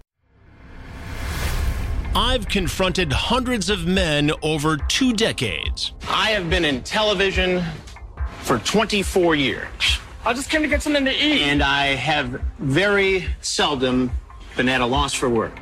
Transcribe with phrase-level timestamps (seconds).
[2.16, 5.94] I've confronted hundreds of men over two decades.
[6.08, 7.64] I have been in television
[8.42, 9.66] for 24 years.
[10.24, 11.42] I just came to get something to eat.
[11.42, 14.12] And I have very seldom
[14.56, 15.58] been at a loss for words.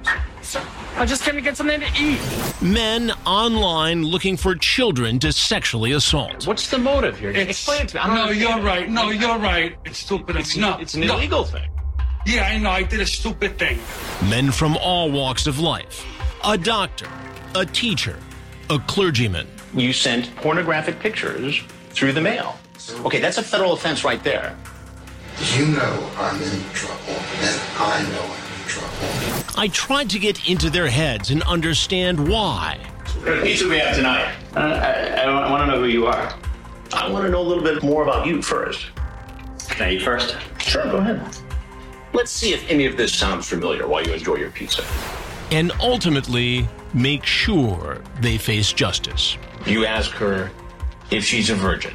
[0.96, 2.20] I just came to get something to eat.
[2.62, 6.48] Men online looking for children to sexually assault.
[6.48, 7.32] What's the motive here?
[7.32, 8.02] It's, Explain it to me.
[8.02, 8.58] I don't no, understand.
[8.58, 8.90] you're right.
[8.90, 9.78] No, you're right.
[9.86, 10.36] It's stupid.
[10.36, 10.82] It's, not.
[10.82, 11.18] It's an no.
[11.18, 11.70] illegal thing.
[12.26, 12.70] Yeah, I know.
[12.70, 13.80] I did a stupid thing.
[14.30, 16.06] Men from all walks of life.
[16.44, 17.10] A doctor,
[17.56, 18.18] a teacher,
[18.70, 19.48] a clergyman.
[19.74, 22.58] You sent pornographic pictures through the mail.
[23.06, 24.56] Okay, that's a federal offense right there.
[25.56, 29.52] You know I'm in trouble, and I know I'm in trouble.
[29.58, 32.80] I tried to get into their heads and understand why.
[33.24, 34.34] What pizza we have tonight?
[34.56, 36.34] Uh, I, I want to know who you are.
[36.94, 38.88] I want to know a little bit more about you first.
[39.70, 40.38] Can I eat first?
[40.60, 41.22] Sure, go ahead.
[42.14, 44.84] Let's see if any of this sounds familiar while you enjoy your pizza.
[45.52, 49.38] And ultimately, make sure they face justice.
[49.66, 50.52] You ask her
[51.10, 51.94] if she's a virgin.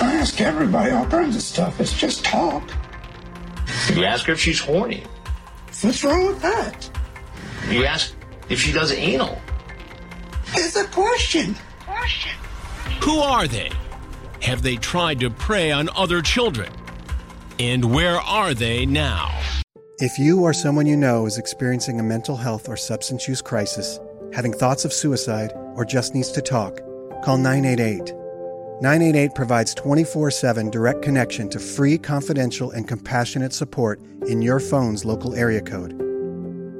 [0.00, 1.80] I ask everybody all kinds of stuff.
[1.80, 2.62] It's just talk.
[3.94, 5.02] You ask her if she's horny.
[5.82, 6.90] What's wrong with that?
[7.68, 8.14] You ask
[8.48, 9.38] if she does anal.
[10.54, 11.54] It's a question.
[13.02, 13.70] Who are they?
[14.42, 16.72] Have they tried to prey on other children?
[17.58, 19.38] And where are they now?
[19.98, 23.98] If you or someone you know is experiencing a mental health or substance use crisis,
[24.32, 26.80] having thoughts of suicide, or just needs to talk,
[27.24, 28.12] call 988.
[28.82, 33.98] 988 provides 24 7 direct connection to free, confidential, and compassionate support
[34.28, 35.94] in your phone's local area code.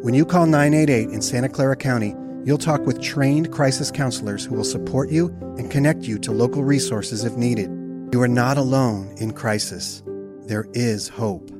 [0.02, 2.14] When you call 988 in Santa Clara County,
[2.44, 6.62] you'll talk with trained crisis counselors who will support you and connect you to local
[6.62, 7.70] resources if needed.
[8.12, 10.02] You are not alone in crisis.
[10.42, 11.50] There is hope.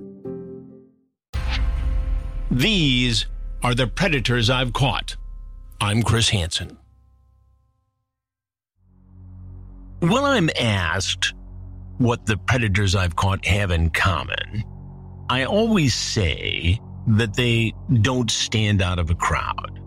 [2.51, 3.27] These
[3.63, 5.17] are the predators I've caught.
[5.81, 6.77] I'm Chris Hansen.
[10.01, 11.33] When I'm asked
[11.99, 14.65] what the predators I've caught have in common,
[15.31, 19.81] I always say that they don't stand out of a crowd,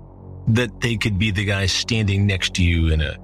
[0.47, 3.17] that they could be the guy standing next to you in a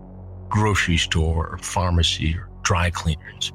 [0.49, 3.51] grocery store or pharmacy or dry cleaners.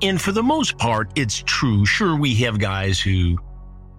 [0.00, 1.84] And for the most part, it's true.
[1.84, 3.38] Sure, we have guys who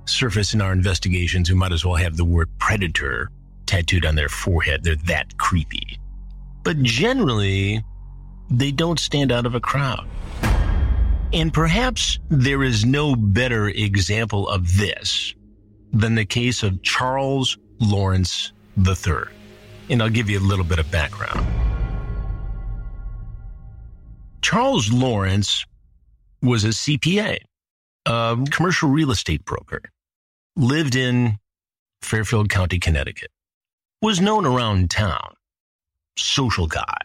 [0.06, 3.30] surface in our investigations who might as well have the word predator
[3.68, 4.84] tattooed on their forehead.
[4.84, 6.00] They're that creepy.
[6.64, 7.84] But generally,
[8.54, 10.08] they don't stand out of a crowd.
[11.34, 15.34] And perhaps there is no better example of this
[15.92, 19.24] than the case of Charles Lawrence III.
[19.90, 21.46] And I'll give you a little bit of background.
[24.42, 25.66] Charles Lawrence
[26.44, 27.40] was a CPA,
[28.06, 29.82] a commercial real estate broker,
[30.56, 31.40] lived in
[32.02, 33.32] Fairfield County, Connecticut,
[34.02, 35.34] was known around town,
[36.18, 36.98] social guy,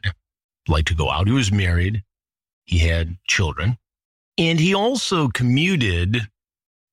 [0.69, 1.27] liked to go out.
[1.27, 2.03] He was married,
[2.65, 3.79] he had children,
[4.37, 6.29] and he also commuted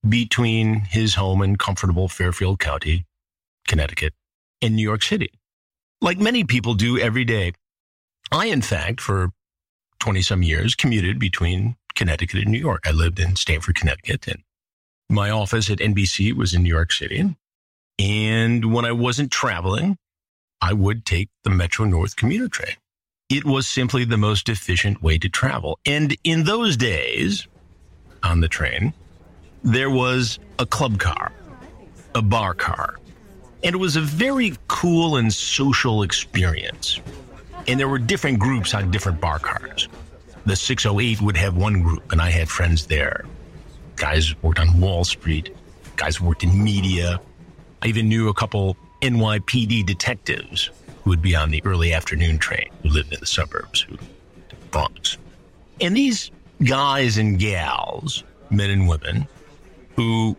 [0.07, 3.05] between his home in comfortable Fairfield County,
[3.67, 4.13] Connecticut,
[4.61, 5.31] and New York City,
[6.01, 7.53] like many people do every day.
[8.31, 9.31] I, in fact, for
[9.99, 12.83] 20 some years, commuted between Connecticut and New York.
[12.85, 14.43] I lived in Stamford, Connecticut, and
[15.09, 17.35] my office at NBC was in New York City.
[17.97, 19.97] And when I wasn't traveling,
[20.61, 22.75] I would take the Metro North commuter train.
[23.29, 25.79] It was simply the most efficient way to travel.
[25.83, 27.47] And in those days,
[28.21, 28.93] on the train,
[29.63, 31.31] there was a club car,
[32.13, 32.99] a bar car,
[33.63, 37.01] and it was a very cool and social experience.
[37.67, 39.89] And there were different groups on different bar cars.
[40.45, 43.25] The 608 would have one group, and I had friends there.
[43.95, 45.49] Guys worked on Wall Street,
[45.95, 47.19] guys worked in media,
[47.81, 50.69] I even knew a couple NYPD detectives
[51.05, 53.97] who would be on the early afternoon train who lived in the suburbs, who
[54.71, 55.17] Bronx.
[55.79, 56.31] And these
[56.61, 59.25] guys and gals, men and women,
[59.95, 60.35] who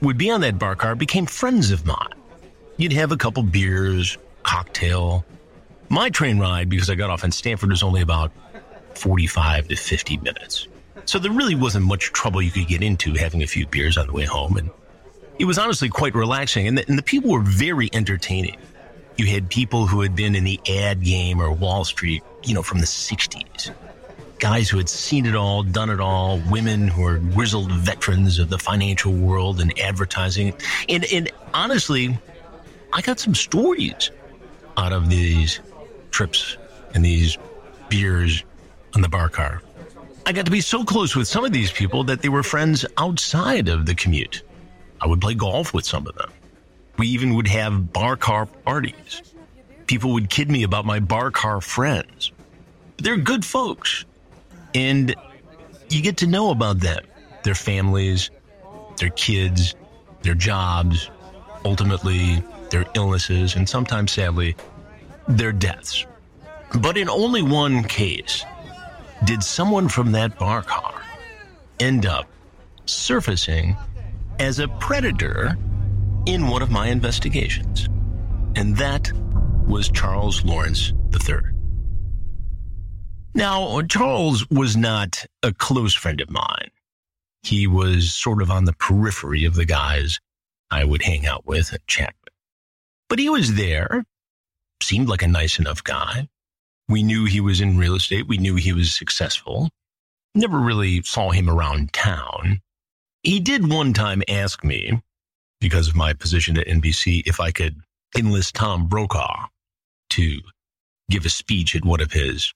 [0.00, 2.14] would be on that bar car became friends of mine.
[2.76, 5.24] You'd have a couple beers, cocktail.
[5.88, 8.30] My train ride, because I got off in Stamford, was only about
[8.94, 10.68] 45 to 50 minutes.
[11.04, 14.06] So there really wasn't much trouble you could get into having a few beers on
[14.06, 14.56] the way home.
[14.56, 14.70] And
[15.40, 16.68] it was honestly quite relaxing.
[16.68, 18.58] And the, and the people were very entertaining.
[19.18, 22.62] You had people who had been in the ad game or Wall Street, you know,
[22.62, 23.74] from the 60s.
[24.38, 28.48] Guys who had seen it all, done it all, women who are grizzled veterans of
[28.48, 30.54] the financial world and advertising.
[30.88, 32.16] And, and honestly,
[32.92, 34.12] I got some stories
[34.76, 35.58] out of these
[36.12, 36.56] trips
[36.94, 37.36] and these
[37.88, 38.44] beers
[38.94, 39.62] on the bar car.
[40.26, 42.86] I got to be so close with some of these people that they were friends
[42.98, 44.44] outside of the commute.
[45.00, 46.30] I would play golf with some of them.
[46.98, 49.22] We even would have bar car parties.
[49.86, 52.32] People would kid me about my bar car friends.
[52.98, 54.04] They're good folks.
[54.74, 55.14] And
[55.88, 57.04] you get to know about them,
[57.44, 58.30] their families,
[58.98, 59.74] their kids,
[60.22, 61.08] their jobs,
[61.64, 64.56] ultimately their illnesses, and sometimes sadly,
[65.28, 66.04] their deaths.
[66.80, 68.44] But in only one case
[69.24, 71.00] did someone from that bar car
[71.80, 72.26] end up
[72.86, 73.76] surfacing
[74.38, 75.56] as a predator
[76.28, 77.88] in one of my investigations.
[78.54, 79.10] And that
[79.66, 81.38] was Charles Lawrence III.
[83.34, 86.70] Now, Charles was not a close friend of mine.
[87.42, 90.20] He was sort of on the periphery of the guys
[90.70, 92.34] I would hang out with and chat with.
[93.08, 94.04] But he was there,
[94.82, 96.28] seemed like a nice enough guy.
[96.90, 98.28] We knew he was in real estate.
[98.28, 99.70] We knew he was successful.
[100.34, 102.60] Never really saw him around town.
[103.22, 105.00] He did one time ask me,
[105.60, 107.80] because of my position at NBC, if I could
[108.16, 109.46] enlist Tom Brokaw
[110.10, 110.40] to
[111.10, 112.52] give a speech at one of his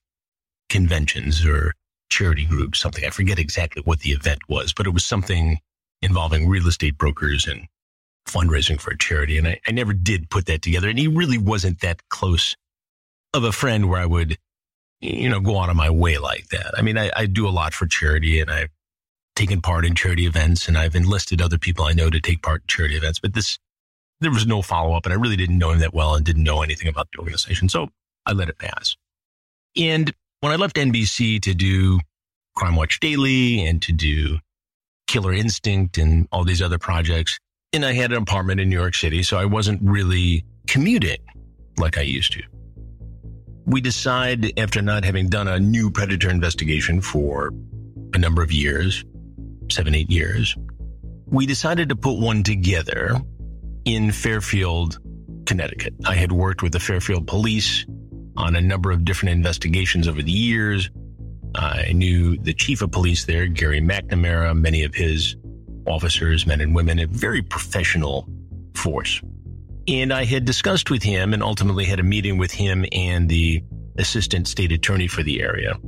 [0.69, 1.75] conventions or
[2.11, 3.05] charity groups, something.
[3.05, 5.59] I forget exactly what the event was, but it was something
[6.03, 7.67] involving real estate brokers and
[8.29, 9.39] fundraising for a charity.
[9.39, 10.89] And I, I never did put that together.
[10.89, 12.55] And he really wasn't that close
[13.35, 14.37] of a friend where I would,
[15.01, 16.73] you know, go out of my way like that.
[16.77, 18.71] I mean, I, I do a lot for charity and I've
[19.35, 22.63] taken part in charity events and I've enlisted other people I know to take part
[22.63, 23.19] in charity events.
[23.19, 23.59] But this,
[24.21, 26.45] there was no follow up and I really didn't know him that well and didn't
[26.45, 27.69] know anything about the organization.
[27.69, 27.89] So
[28.27, 28.97] I let it pass.
[29.77, 32.01] And when I left NBC to do
[32.57, 34.39] Crime Watch Daily and to do
[35.07, 37.39] Killer Instinct and all these other projects,
[37.73, 41.19] and I had an apartment in New York City, so I wasn't really commuting
[41.79, 42.43] like I used to.
[43.65, 47.53] We decide after not having done a new predator investigation for
[48.13, 49.05] a number of years,
[49.73, 50.57] seven, eight years,
[51.27, 53.21] we decided to put one together
[53.85, 54.99] in Fairfield,
[55.47, 55.95] Connecticut.
[56.07, 57.87] I had worked with the Fairfield police
[58.37, 60.91] on a number of different investigations over the years.
[61.55, 65.37] I knew the chief of police there, Gary McNamara, many of his
[65.87, 68.29] officers, men and women, a very professional
[68.75, 69.21] force.
[69.89, 73.63] And I had discussed with him and ultimately had a meeting with him and the
[73.99, 75.79] assistant state attorney for the area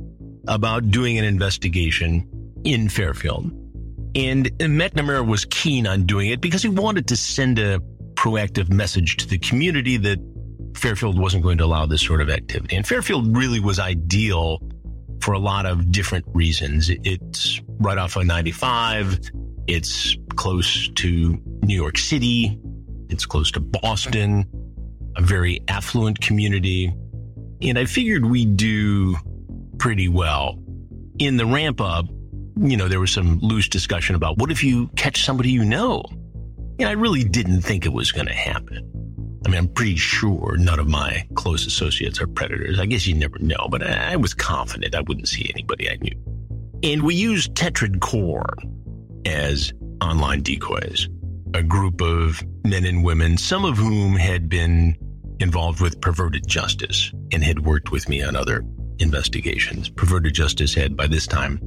[0.47, 2.27] about doing an investigation
[2.63, 3.51] in Fairfield.
[4.15, 7.79] And McNamara was keen on doing it because he wanted to send a
[8.13, 10.19] proactive message to the community that
[10.75, 12.75] Fairfield wasn't going to allow this sort of activity.
[12.75, 14.61] And Fairfield really was ideal
[15.21, 16.89] for a lot of different reasons.
[16.89, 19.19] It's right off of 95.
[19.67, 22.57] It's close to New York City.
[23.09, 24.45] It's close to Boston,
[25.15, 26.93] a very affluent community.
[27.61, 29.15] And I figured we'd do
[29.77, 30.59] pretty well.
[31.19, 32.05] In the ramp up,
[32.57, 36.03] you know, there was some loose discussion about what if you catch somebody you know?
[36.79, 38.91] And I really didn't think it was going to happen.
[39.45, 42.79] I mean, I'm pretty sure none of my close associates are predators.
[42.79, 46.79] I guess you never know, but I was confident I wouldn't see anybody I knew.
[46.83, 48.53] And we used Tetrad Core
[49.25, 49.71] as
[50.01, 51.07] online decoys,
[51.53, 54.97] a group of men and women, some of whom had been
[55.39, 58.65] involved with perverted justice and had worked with me on other
[58.99, 59.89] investigations.
[59.89, 61.59] Perverted justice had, by this time,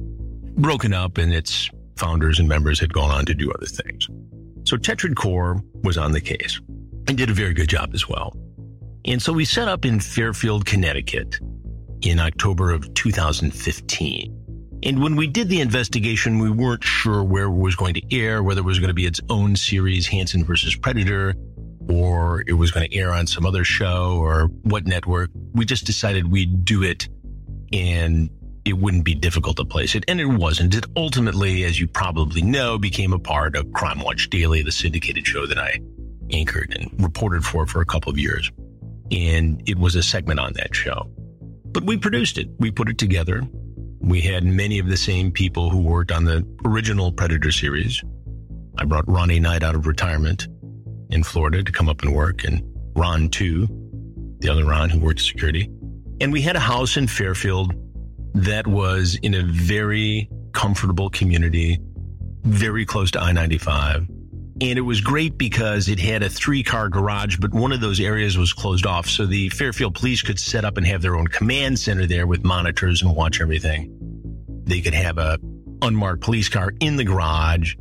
[0.59, 4.07] broken up and its founders and members had gone on to do other things.
[4.63, 6.59] So Tetrad Core was on the case
[7.07, 8.35] and did a very good job as well.
[9.05, 11.39] And so we set up in Fairfield, Connecticut
[12.01, 14.35] in October of 2015.
[14.83, 18.43] And when we did the investigation, we weren't sure where it was going to air,
[18.43, 21.35] whether it was going to be its own series, Hansen versus Predator,
[21.89, 25.31] or it was going to air on some other show or what network.
[25.53, 27.09] We just decided we'd do it
[27.73, 28.29] and
[28.69, 30.05] it wouldn't be difficult to place it.
[30.07, 30.75] And it wasn't.
[30.75, 35.25] It ultimately, as you probably know, became a part of Crime Watch Daily, the syndicated
[35.25, 35.79] show that I
[36.31, 38.51] anchored and reported for for a couple of years.
[39.11, 41.09] And it was a segment on that show.
[41.71, 43.43] But we produced it, we put it together.
[43.99, 48.01] We had many of the same people who worked on the original Predator series.
[48.77, 50.47] I brought Ronnie Knight out of retirement
[51.09, 52.63] in Florida to come up and work, and
[52.95, 53.67] Ron, too,
[54.39, 55.69] the other Ron who worked security.
[56.21, 57.73] And we had a house in Fairfield
[58.33, 61.79] that was in a very comfortable community,
[62.43, 64.07] very close to I 95.
[64.61, 68.01] And it was great because it had a three car garage, but one of those
[68.01, 69.07] areas was closed off.
[69.07, 72.43] So the Fairfield police could set up and have their own command center there with
[72.43, 73.95] monitors and watch everything.
[74.65, 75.39] They could have a
[75.81, 77.75] unmarked police car in the garage.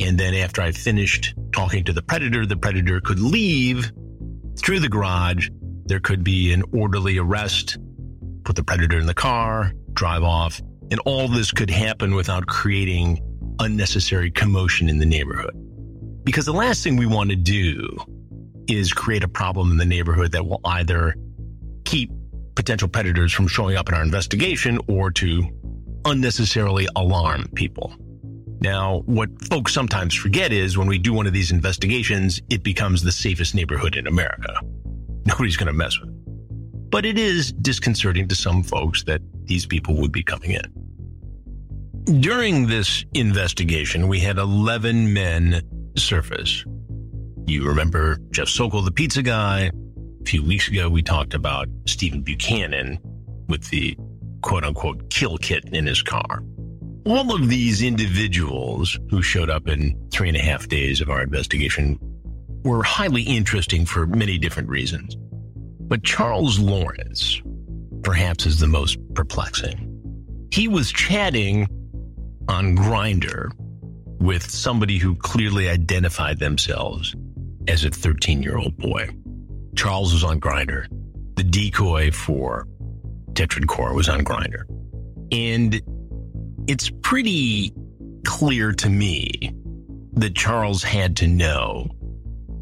[0.00, 3.90] And then after I finished talking to the predator, the predator could leave
[4.58, 5.48] through the garage.
[5.86, 7.78] There could be an orderly arrest,
[8.48, 10.58] put the predator in the car, drive off.
[10.90, 13.20] And all this could happen without creating
[13.58, 15.52] unnecessary commotion in the neighborhood.
[16.24, 17.98] Because the last thing we want to do
[18.66, 21.14] is create a problem in the neighborhood that will either
[21.84, 22.10] keep
[22.54, 25.46] potential predators from showing up in our investigation or to
[26.06, 27.94] unnecessarily alarm people.
[28.62, 33.02] Now, what folks sometimes forget is when we do one of these investigations, it becomes
[33.02, 34.58] the safest neighborhood in America.
[35.26, 36.17] Nobody's going to mess with it.
[36.90, 42.20] But it is disconcerting to some folks that these people would be coming in.
[42.20, 45.60] During this investigation, we had 11 men
[45.96, 46.64] surface.
[47.46, 49.70] You remember Jeff Sokol, the pizza guy.
[50.22, 52.98] A few weeks ago, we talked about Stephen Buchanan
[53.48, 53.96] with the
[54.42, 56.42] quote unquote kill kit in his car.
[57.04, 61.22] All of these individuals who showed up in three and a half days of our
[61.22, 61.98] investigation
[62.64, 65.16] were highly interesting for many different reasons.
[65.88, 67.40] But Charles Lawrence,
[68.02, 70.48] perhaps, is the most perplexing.
[70.52, 71.66] He was chatting
[72.48, 73.50] on Grindr
[74.20, 77.14] with somebody who clearly identified themselves
[77.66, 79.08] as a 13 year old boy.
[79.76, 80.86] Charles was on Grindr.
[81.36, 82.66] The decoy for
[83.32, 84.64] Tetrad Core was on Grindr.
[85.30, 85.80] And
[86.66, 87.72] it's pretty
[88.24, 89.54] clear to me
[90.14, 91.88] that Charles had to know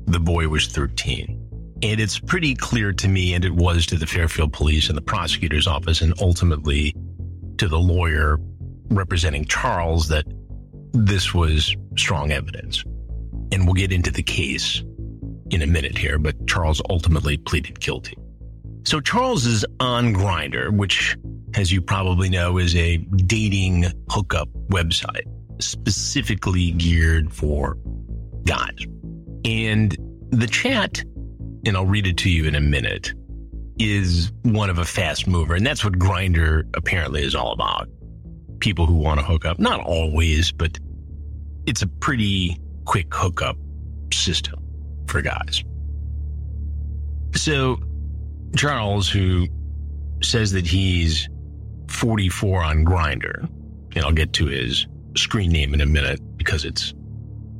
[0.04, 1.35] the boy was 13.
[1.82, 5.02] And it's pretty clear to me, and it was to the Fairfield police and the
[5.02, 6.94] prosecutor's office, and ultimately
[7.58, 8.38] to the lawyer
[8.88, 10.24] representing Charles, that
[10.92, 12.82] this was strong evidence.
[13.52, 14.82] And we'll get into the case
[15.50, 18.16] in a minute here, but Charles ultimately pleaded guilty.
[18.84, 21.16] So Charles is on Grindr, which,
[21.54, 25.24] as you probably know, is a dating hookup website
[25.58, 27.76] specifically geared for
[28.44, 28.78] guys.
[29.44, 29.96] And
[30.30, 31.02] the chat,
[31.66, 33.12] and I'll read it to you in a minute,
[33.78, 35.54] is one of a fast mover.
[35.54, 37.88] And that's what Grindr apparently is all about.
[38.60, 40.78] People who want to hook up, not always, but
[41.66, 43.56] it's a pretty quick hookup
[44.12, 44.58] system
[45.06, 45.62] for guys.
[47.34, 47.78] So,
[48.56, 49.46] Charles, who
[50.22, 51.28] says that he's
[51.88, 53.48] 44 on Grindr,
[53.94, 56.94] and I'll get to his screen name in a minute because it's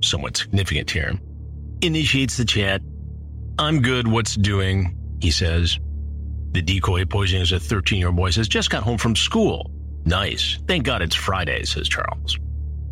[0.02, 1.18] somewhat significant here,
[1.82, 2.80] initiates the chat.
[3.58, 4.06] I'm good.
[4.06, 4.96] What's doing?
[5.20, 5.78] He says.
[6.52, 9.70] The decoy posing as a 13 year old boy says, just got home from school.
[10.04, 10.58] Nice.
[10.66, 12.38] Thank God it's Friday, says Charles.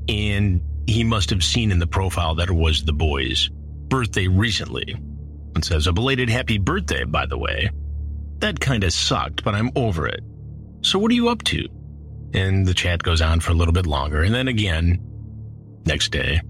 [0.08, 3.48] And he must have seen in the profile that it was the boy's
[3.88, 4.94] birthday recently.
[5.54, 7.70] And says, a belated happy birthday, by the way.
[8.38, 10.20] That kinda sucked, but I'm over it.
[10.82, 11.66] So what are you up to?
[12.34, 14.22] And the chat goes on for a little bit longer.
[14.22, 14.98] And then again,
[15.86, 16.40] next day,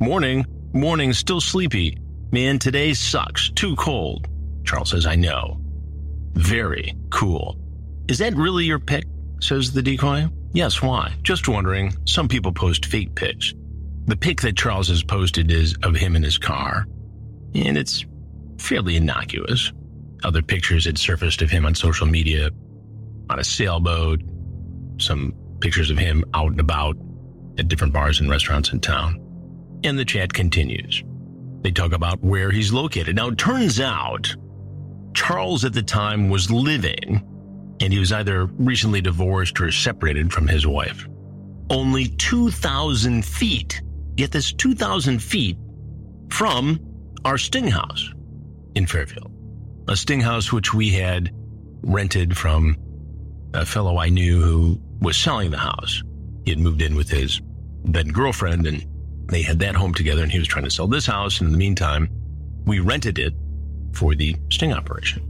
[0.00, 1.98] morning, morning, still sleepy.
[2.32, 3.50] Man, today sucks.
[3.50, 4.26] Too cold.
[4.64, 5.60] Charles says, I know.
[6.34, 7.56] Very cool.
[8.08, 9.04] Is that really your pic?
[9.40, 10.26] says the decoy.
[10.52, 11.12] Yes, why?
[11.22, 11.94] Just wondering.
[12.06, 13.52] Some people post fake pics.
[14.06, 16.86] The pic that Charles has posted is of him in his car,
[17.54, 18.06] and it's
[18.58, 19.72] fairly innocuous.
[20.24, 22.50] Other pictures had surfaced of him on social media
[23.28, 24.22] on a sailboat,
[24.98, 26.96] some pictures of him out and about
[27.58, 29.20] at different bars and restaurants in town.
[29.84, 31.02] And the chat continues.
[31.66, 33.16] They talk about where he's located.
[33.16, 34.32] Now, it turns out
[35.14, 37.20] Charles at the time was living,
[37.80, 41.08] and he was either recently divorced or separated from his wife.
[41.68, 43.82] Only 2,000 feet
[44.14, 45.58] get this 2,000 feet
[46.30, 46.78] from
[47.24, 48.12] our Sting House
[48.76, 49.32] in Fairfield.
[49.88, 51.32] A Sting House which we had
[51.82, 52.76] rented from
[53.54, 56.00] a fellow I knew who was selling the house.
[56.44, 57.40] He had moved in with his
[57.82, 58.86] then girlfriend and
[59.28, 61.40] they had that home together and he was trying to sell this house.
[61.40, 62.08] And in the meantime,
[62.64, 63.34] we rented it
[63.92, 65.22] for the sting operation.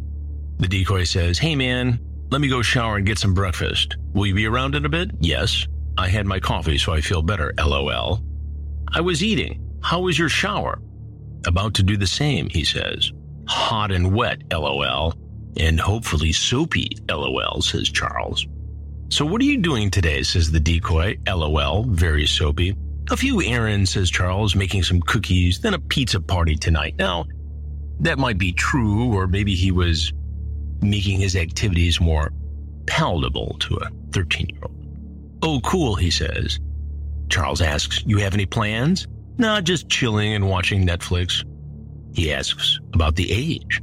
[0.59, 2.01] The decoy says, Hey man,
[2.31, 3.97] let me go shower and get some breakfast.
[4.13, 5.11] Will you be around in a bit?
[5.21, 5.67] Yes.
[5.99, 7.55] I had my coffee, so I feel better.
[7.59, 8.23] LOL.
[8.93, 9.63] I was eating.
[9.83, 10.81] How was your shower?
[11.47, 13.13] About to do the same, he says.
[13.47, 15.15] Hot and wet, lol.
[15.59, 18.47] And hopefully soapy, lol, says Charles.
[19.09, 22.77] So what are you doing today, says the decoy, lol, very soapy.
[23.11, 26.97] A few errands, says Charles, making some cookies, then a pizza party tonight.
[26.99, 27.25] Now,
[28.01, 30.13] that might be true, or maybe he was
[30.83, 32.33] making his activities more
[32.87, 34.73] palatable to a 13 year old.
[35.43, 36.59] Oh, cool, he says.
[37.29, 39.07] Charles asks, You have any plans?
[39.39, 41.45] Nah, just chilling and watching Netflix.
[42.15, 43.83] He asks about the age.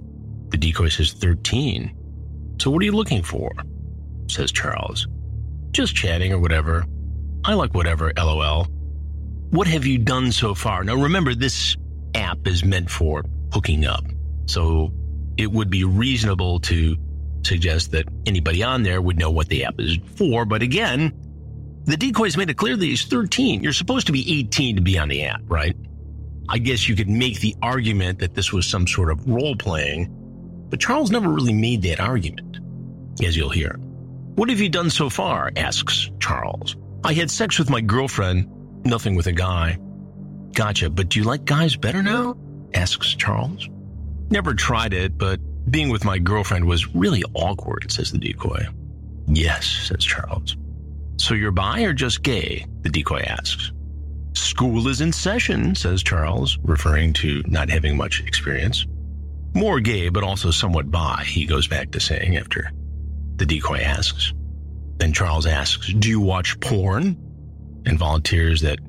[0.49, 2.55] The decoy says 13.
[2.59, 3.51] So what are you looking for?
[4.27, 5.07] Says Charles.
[5.71, 6.85] Just chatting or whatever.
[7.45, 8.67] I like whatever, lol.
[9.53, 10.83] What have you done so far?
[10.83, 11.77] Now remember, this
[12.15, 14.03] app is meant for hooking up.
[14.47, 14.91] So
[15.37, 16.97] it would be reasonable to
[17.43, 20.45] suggest that anybody on there would know what the app is for.
[20.45, 21.13] But again,
[21.85, 23.61] the decoys made it clear that he's 13.
[23.61, 25.75] You're supposed to be 18 to be on the app, right?
[26.49, 30.09] I guess you could make the argument that this was some sort of role playing,
[30.69, 32.57] but Charles never really made that argument,
[33.23, 33.75] as you'll hear.
[34.33, 35.51] What have you done so far?
[35.55, 36.75] asks Charles.
[37.03, 38.49] I had sex with my girlfriend
[38.85, 39.77] Nothing with a guy.
[40.53, 42.37] Gotcha, but do you like guys better now?
[42.73, 43.69] asks Charles.
[44.29, 48.65] Never tried it, but being with my girlfriend was really awkward, says the decoy.
[49.27, 50.55] Yes, says Charles.
[51.17, 52.65] So you're bi or just gay?
[52.81, 53.71] The decoy asks.
[54.33, 58.85] School is in session, says Charles, referring to not having much experience.
[59.53, 62.71] More gay, but also somewhat bi, he goes back to saying after
[63.35, 64.33] the decoy asks.
[64.97, 67.17] Then Charles asks, Do you watch porn?
[67.85, 68.79] And volunteers that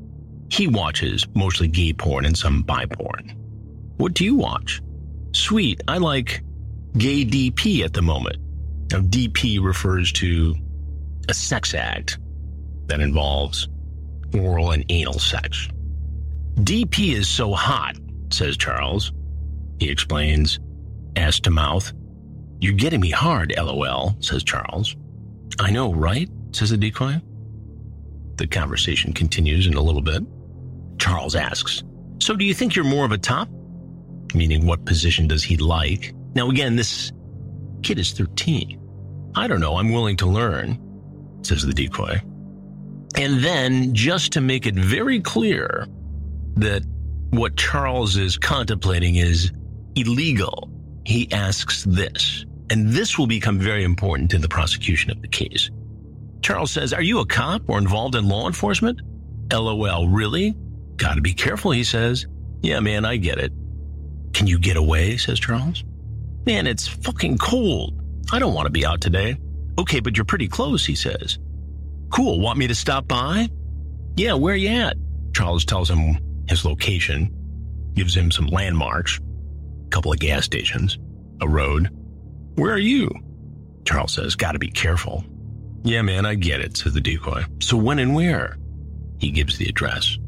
[0.51, 3.35] he watches mostly gay porn and some bi porn.
[3.97, 4.81] What do you watch?
[5.33, 6.43] Sweet, I like
[6.97, 8.37] gay DP at the moment.
[8.93, 10.55] Now, DP refers to
[11.29, 12.19] a sex act
[12.87, 13.69] that involves
[14.35, 15.69] oral and anal sex.
[16.57, 17.97] DP is so hot,
[18.31, 19.13] says Charles.
[19.81, 20.61] He explains,
[21.17, 21.93] ass to mouth.
[22.61, 24.95] You're getting me hard, lol, says Charles.
[25.59, 26.29] I know, right?
[26.53, 27.21] says the decoy.
[28.37, 30.23] The conversation continues in a little bit.
[30.99, 31.83] Charles asks,
[32.21, 33.49] So do you think you're more of a top?
[34.35, 36.13] Meaning, what position does he like?
[36.35, 37.13] Now, again, this
[37.83, 38.81] kid is 13.
[39.37, 39.77] I don't know.
[39.77, 40.79] I'm willing to learn,
[41.43, 42.21] says the decoy.
[43.17, 45.87] And then, just to make it very clear
[46.57, 46.83] that
[47.31, 49.53] what Charles is contemplating is
[49.95, 50.71] illegal,
[51.05, 52.45] he asks this.
[52.71, 55.71] And this will become very important in the prosecution of the case.
[56.45, 59.01] Charles says, Are you a cop or involved in law enforcement?
[59.51, 60.55] LOL, really?
[60.97, 62.27] Gotta be careful, he says.
[62.61, 63.51] Yeah, man, I get it.
[64.35, 65.17] Can you get away?
[65.17, 65.85] says Charles.
[66.45, 67.99] Man, it's fucking cold.
[68.31, 69.39] I don't want to be out today.
[69.79, 71.39] Okay, but you're pretty close, he says.
[72.11, 73.49] Cool, want me to stop by?
[74.17, 74.99] Yeah, where you at?
[75.35, 77.35] Charles tells him his location,
[77.95, 79.19] gives him some landmarks,
[79.87, 80.99] a couple of gas stations,
[81.41, 81.89] a road.
[82.57, 83.11] Where are you?
[83.87, 85.25] Charles says, Gotta be careful.
[85.85, 87.45] Yeah, man, I get it, says the decoy.
[87.61, 88.57] So when and where?
[89.19, 90.19] He gives the address.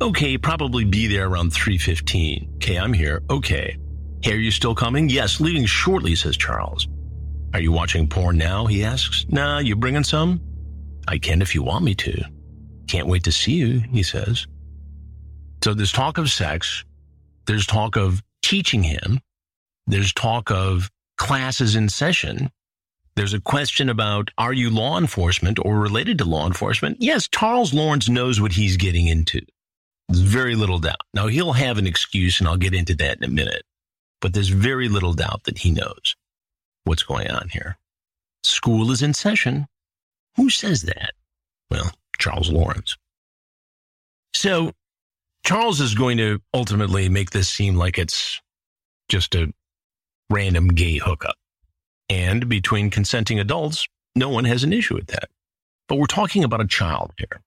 [0.00, 2.56] Okay, probably be there around 3.15.
[2.56, 3.22] Okay, I'm here.
[3.30, 3.78] Okay.
[4.22, 5.08] Hey, are you still coming?
[5.08, 6.88] Yes, leaving shortly, says Charles.
[7.52, 8.66] Are you watching porn now?
[8.66, 9.26] He asks.
[9.28, 10.40] Nah, you bringing some?
[11.06, 12.22] I can if you want me to.
[12.88, 14.46] Can't wait to see you, he says.
[15.62, 16.84] So there's talk of sex.
[17.46, 19.20] There's talk of teaching him.
[19.86, 22.50] There's talk of classes in session.
[23.16, 26.98] There's a question about are you law enforcement or related to law enforcement?
[27.00, 29.40] Yes, Charles Lawrence knows what he's getting into.
[30.08, 31.00] There's very little doubt.
[31.14, 33.62] Now, he'll have an excuse, and I'll get into that in a minute,
[34.20, 36.14] but there's very little doubt that he knows
[36.84, 37.78] what's going on here.
[38.44, 39.66] School is in session.
[40.36, 41.12] Who says that?
[41.70, 42.96] Well, Charles Lawrence.
[44.34, 44.72] So,
[45.44, 48.40] Charles is going to ultimately make this seem like it's
[49.08, 49.52] just a
[50.28, 51.36] random gay hookup.
[52.08, 55.28] And between consenting adults, no one has an issue with that.
[55.88, 57.42] But we're talking about a child here.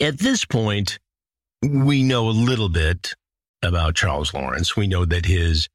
[0.00, 0.98] At this point,
[1.62, 3.14] we know a little bit
[3.62, 4.76] about Charles Lawrence.
[4.76, 5.68] We know that his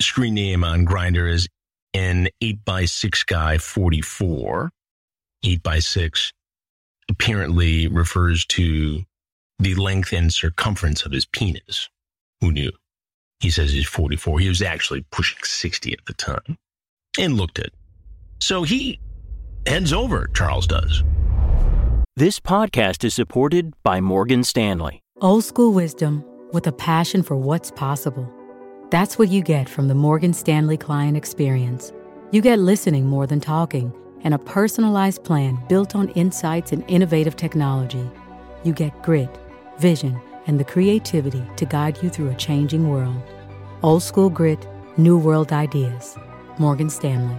[0.00, 1.48] screen name on Grindr is
[1.94, 4.70] an 8x6 guy 44.
[5.44, 6.32] 8x6
[7.10, 9.02] apparently refers to
[9.58, 11.88] the length and circumference of his penis.
[12.40, 12.72] Who knew?
[13.40, 14.40] He says he's 44.
[14.40, 16.58] He was actually pushing 60 at the time
[17.18, 17.70] and looked at.
[18.40, 18.98] So he
[19.66, 21.02] heads over, Charles does.
[22.16, 25.02] This podcast is supported by Morgan Stanley.
[25.20, 28.28] Old school wisdom with a passion for what's possible.
[28.90, 31.92] That's what you get from the Morgan Stanley client experience.
[32.32, 37.36] You get listening more than talking and a personalized plan built on insights and innovative
[37.36, 38.10] technology.
[38.64, 39.38] You get grit,
[39.78, 43.22] vision, and the creativity to guide you through a changing world.
[43.82, 46.16] Old school grit, new world ideas.
[46.58, 47.36] Morgan Stanley.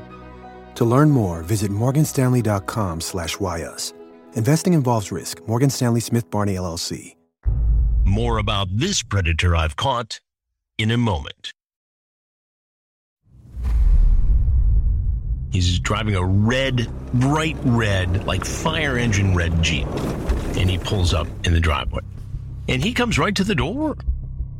[0.76, 3.94] To learn more, visit morganstanley.com slash wyus.
[4.34, 5.46] Investing involves risk.
[5.48, 7.16] Morgan Stanley Smith Barney LLC.
[8.06, 10.20] More about this predator I've caught
[10.78, 11.54] in a moment.
[15.52, 19.88] He's driving a red, bright red, like fire engine red Jeep.
[20.58, 22.02] And he pulls up in the driveway.
[22.68, 23.98] And he comes right to the door.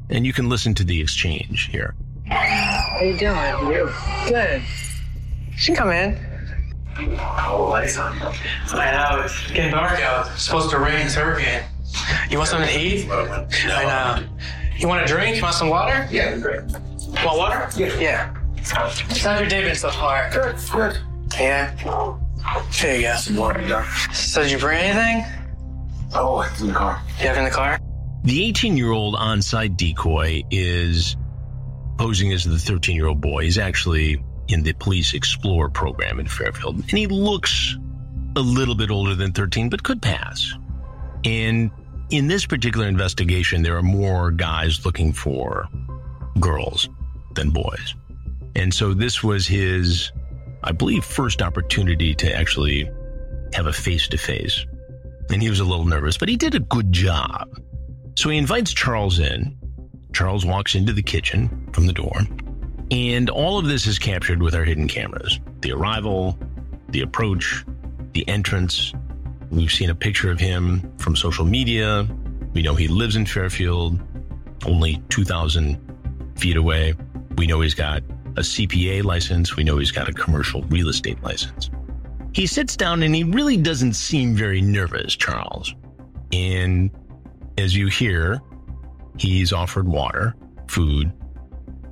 [0.10, 1.96] And you can listen to the exchange here.
[2.30, 3.74] How you doing?
[3.74, 3.92] You
[4.28, 4.62] good?
[5.52, 6.18] You can come in.
[7.48, 8.18] Oh, lights on.
[8.72, 10.28] I know it's getting dark out.
[10.34, 11.06] It's supposed to rain.
[11.06, 11.64] It's hurricane.
[12.30, 13.10] You want something to eat?
[13.10, 14.28] I know.
[14.78, 15.38] You want a drink?
[15.38, 16.08] You want some water?
[16.12, 16.62] Yeah, great.
[17.24, 17.70] Want water?
[17.78, 18.00] Yeah.
[18.00, 18.36] Yeah.
[18.64, 20.30] How's your day been so far?
[20.32, 21.00] Good, good.
[21.40, 21.74] Yeah.
[22.82, 23.16] There you go.
[23.16, 23.86] Some water, Doc.
[24.14, 25.26] So did you bring anything?
[26.14, 27.02] Oh, it's in the car.
[27.20, 27.80] You have it in the car?
[28.24, 31.16] The 18 year old on site decoy is
[32.00, 33.44] posing as the 13 year old boy.
[33.44, 36.80] He's actually in the Police Explorer program in Fairfield.
[36.80, 37.76] And he looks
[38.38, 40.54] a little bit older than 13, but could pass.
[41.26, 41.70] And
[42.10, 45.68] in this particular investigation, there are more guys looking for
[46.40, 46.88] girls
[47.36, 47.96] than boys.
[48.56, 50.14] And so this was his,
[50.64, 52.90] I believe, first opportunity to actually
[53.54, 54.66] have a face to face.
[55.32, 57.50] And he was a little nervous, but he did a good job.
[58.16, 59.58] So he invites Charles in.
[60.14, 62.22] Charles walks into the kitchen from the door.
[62.92, 66.38] And all of this is captured with our hidden cameras the arrival,
[66.90, 67.64] the approach,
[68.14, 68.94] the entrance.
[69.52, 72.08] We've seen a picture of him from social media.
[72.54, 74.00] We know he lives in Fairfield,
[74.66, 75.78] only 2,000
[76.38, 76.94] feet away.
[77.38, 78.02] We know he's got
[78.38, 79.56] a CPA license.
[79.56, 81.70] We know he's got a commercial real estate license.
[82.34, 85.74] He sits down and he really doesn't seem very nervous, Charles.
[86.32, 86.92] And
[87.58, 88.42] as you hear,
[89.22, 90.36] he's offered water,
[90.68, 91.12] food,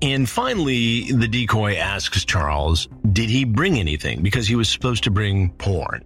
[0.01, 4.21] and finally, the decoy asks Charles, did he bring anything?
[4.21, 6.03] Because he was supposed to bring porn.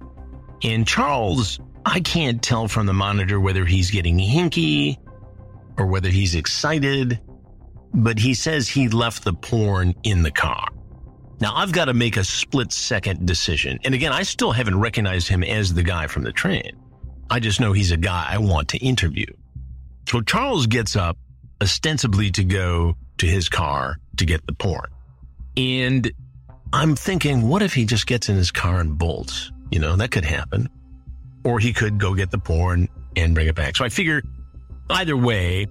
[0.63, 4.97] And Charles, I can't tell from the monitor whether he's getting hinky
[5.77, 7.19] or whether he's excited,
[7.93, 10.67] but he says he left the porn in the car.
[11.41, 13.79] Now, I've got to make a split second decision.
[13.83, 16.71] And again, I still haven't recognized him as the guy from the train.
[17.29, 19.25] I just know he's a guy I want to interview.
[20.11, 21.17] So Charles gets up,
[21.61, 24.89] ostensibly to go to his car to get the porn.
[25.55, 26.11] And
[26.73, 29.53] I'm thinking, what if he just gets in his car and bolts?
[29.71, 30.67] You know, that could happen.
[31.45, 33.77] Or he could go get the porn and bring it back.
[33.77, 34.21] So I figure
[34.89, 35.67] either way,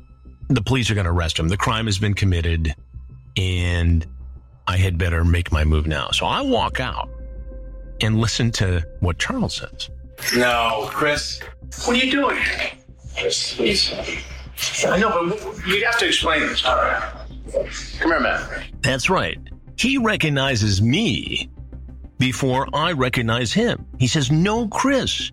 [0.48, 1.48] the police are going to arrest him.
[1.48, 2.74] The crime has been committed
[3.36, 4.06] and
[4.66, 6.12] I had better make my move now.
[6.12, 7.10] So I walk out
[8.00, 9.90] and listen to what Charles says.
[10.34, 11.42] No, Chris.
[11.84, 12.38] What are you doing?
[13.20, 13.92] Chris, please.
[14.86, 16.64] I know, but you'd have to explain this.
[16.64, 17.12] All right.
[17.98, 18.64] Come here, man.
[18.80, 19.38] That's right.
[19.76, 21.50] He recognizes me
[22.18, 23.86] before I recognize him.
[23.98, 25.32] He says, No, Chris.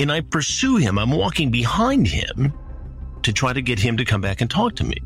[0.00, 0.98] And I pursue him.
[0.98, 2.52] I'm walking behind him
[3.22, 4.96] to try to get him to come back and talk to me.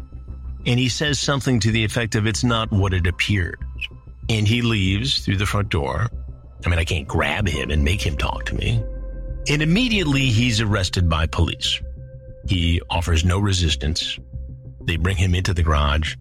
[0.66, 3.56] And he says something to the effect of, It's not what it appears.
[4.28, 6.08] And he leaves through the front door.
[6.64, 8.82] I mean, I can't grab him and make him talk to me.
[9.48, 11.80] And immediately he's arrested by police.
[12.46, 14.18] He offers no resistance.
[14.84, 16.16] They bring him into the garage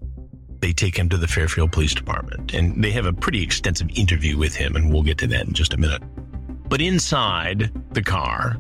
[0.62, 4.38] they take him to the Fairfield Police Department and they have a pretty extensive interview
[4.38, 6.02] with him, and we'll get to that in just a minute.
[6.70, 8.58] But inside the car,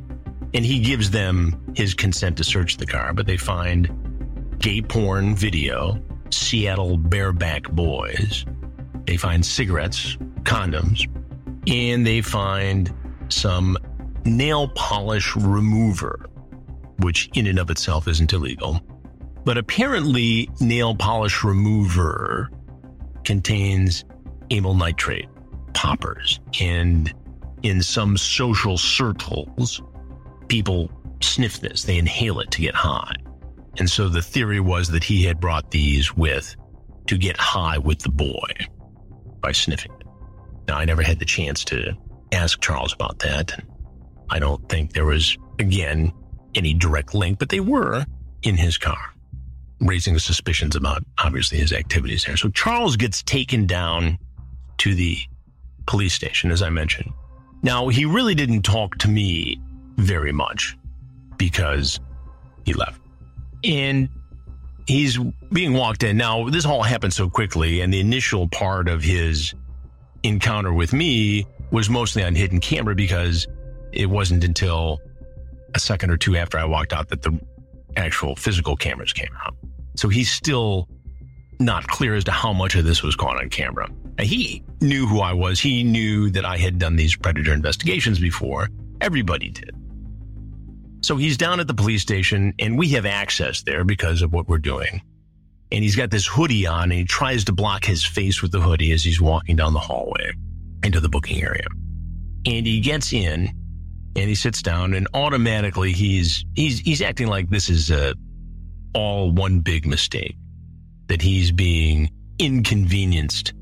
[0.53, 5.35] and he gives them his consent to search the car, but they find gay porn
[5.35, 8.45] video, Seattle bareback boys.
[9.05, 11.07] They find cigarettes, condoms,
[11.67, 12.93] and they find
[13.29, 13.77] some
[14.25, 16.25] nail polish remover,
[17.01, 18.81] which in and of itself isn't illegal.
[19.43, 22.49] But apparently, nail polish remover
[23.23, 24.05] contains
[24.49, 25.27] amyl nitrate
[25.73, 26.39] poppers.
[26.59, 27.13] And
[27.63, 29.81] in some social circles,
[30.47, 33.15] people sniff this, they inhale it to get high.
[33.77, 36.55] And so the theory was that he had brought these with
[37.07, 38.49] to get high with the boy
[39.39, 40.07] by sniffing it.
[40.67, 41.93] Now, I never had the chance to
[42.31, 43.63] ask Charles about that.
[44.29, 46.11] I don't think there was, again,
[46.55, 48.05] any direct link, but they were
[48.43, 49.13] in his car
[49.81, 52.37] raising suspicions about obviously his activities there.
[52.37, 54.17] So Charles gets taken down
[54.77, 55.17] to the
[55.87, 57.11] police station, as I mentioned.
[57.63, 59.59] Now, he really didn't talk to me
[59.97, 60.77] very much
[61.37, 61.99] because
[62.65, 63.01] he left.
[63.63, 64.09] And
[64.87, 65.17] he's
[65.51, 66.17] being walked in.
[66.17, 69.53] Now, this all happened so quickly, and the initial part of his
[70.23, 73.47] encounter with me was mostly on hidden camera because
[73.91, 74.99] it wasn't until
[75.73, 77.39] a second or two after I walked out that the
[77.95, 79.55] actual physical cameras came out.
[79.95, 80.87] So he's still
[81.59, 83.87] not clear as to how much of this was caught on camera.
[84.17, 85.59] Now, he knew who I was.
[85.59, 88.69] He knew that I had done these predator investigations before.
[88.99, 89.71] Everybody did.
[91.03, 94.47] So he's down at the police station and we have access there because of what
[94.47, 95.01] we're doing.
[95.71, 98.59] And he's got this hoodie on and he tries to block his face with the
[98.59, 100.33] hoodie as he's walking down the hallway
[100.83, 101.65] into the booking area.
[102.45, 103.49] And he gets in
[104.15, 108.13] and he sits down and automatically he's he's he's acting like this is a
[108.93, 110.35] all one big mistake
[111.07, 113.53] that he's being inconvenienced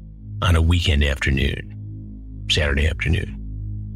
[0.42, 3.36] on a weekend afternoon, Saturday afternoon.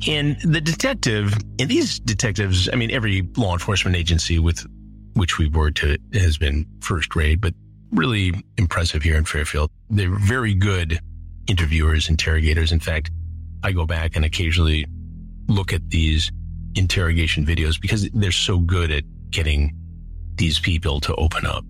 [0.07, 4.65] And the detective, and these detectives, I mean, every law enforcement agency with
[5.13, 7.53] which we've worked to has been first rate, but
[7.91, 9.69] really impressive here in Fairfield.
[9.89, 10.99] They're very good
[11.47, 12.71] interviewers, interrogators.
[12.71, 13.11] In fact,
[13.63, 14.85] I go back and occasionally
[15.47, 16.31] look at these
[16.75, 19.75] interrogation videos because they're so good at getting
[20.35, 21.63] these people to open up.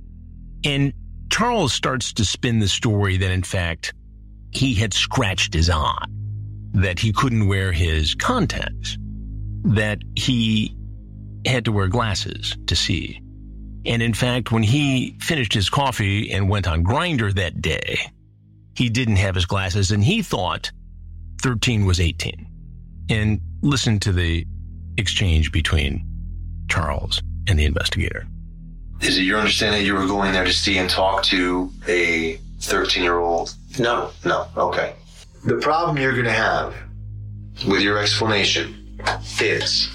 [0.63, 0.93] And
[1.29, 3.93] Charles starts to spin the story that, in fact,
[4.51, 6.05] he had scratched his eye,
[6.73, 8.97] that he couldn't wear his contacts,
[9.63, 10.75] that he
[11.45, 13.19] had to wear glasses to see.
[13.85, 17.99] And in fact, when he finished his coffee and went on Grindr that day,
[18.75, 20.71] he didn't have his glasses and he thought
[21.41, 22.47] 13 was 18.
[23.09, 24.45] And listen to the
[24.97, 26.05] exchange between
[26.69, 28.25] Charles and the investigator.
[29.01, 33.03] Is it your understanding you were going there to see and talk to a 13
[33.03, 33.53] year old?
[33.79, 34.93] No, no, okay.
[35.45, 36.73] The problem you're going to have
[37.67, 38.97] with your explanation
[39.41, 39.89] is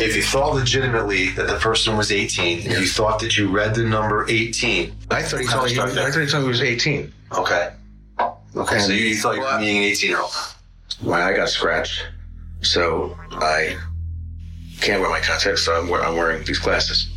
[0.00, 3.74] if you thought legitimately that the person was 18, and you thought that you read
[3.74, 4.92] the number 18.
[5.10, 7.12] I thought he told me, I thought he told me he was 18.
[7.32, 7.72] Okay.
[8.56, 10.32] Okay, so you, you thought you were meeting an 18 year old.
[11.02, 12.04] My eye got scratched,
[12.62, 13.76] so I
[14.80, 17.08] can't wear my contacts, so I'm, I'm wearing these glasses.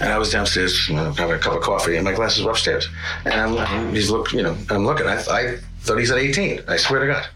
[0.00, 2.50] And I was downstairs, you know, having a cup of coffee, and my glasses were
[2.50, 2.88] upstairs.
[3.24, 5.06] And I'm, he's look, you know, I'm looking.
[5.06, 6.62] I, I thought he's said 18.
[6.68, 7.26] I swear to God.